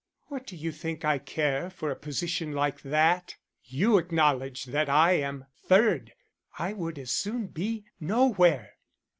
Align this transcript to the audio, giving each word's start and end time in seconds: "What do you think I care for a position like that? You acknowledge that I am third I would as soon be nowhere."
"What 0.29 0.47
do 0.47 0.55
you 0.55 0.71
think 0.71 1.05
I 1.05 1.19
care 1.19 1.69
for 1.69 1.91
a 1.91 1.95
position 1.95 2.53
like 2.53 2.81
that? 2.81 3.35
You 3.63 3.99
acknowledge 3.99 4.65
that 4.65 4.89
I 4.89 5.11
am 5.11 5.45
third 5.55 6.13
I 6.57 6.73
would 6.73 6.97
as 6.97 7.11
soon 7.11 7.45
be 7.45 7.85
nowhere." 7.99 8.77